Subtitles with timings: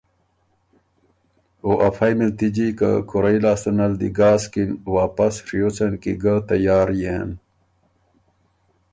[1.63, 7.29] او افئ مِلتِجی که کُورئ لاسته نل دی ګاسکِن، واپس ڒیوڅن کی ګۀ تیار يېن